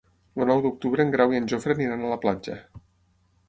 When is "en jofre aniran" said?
1.41-2.05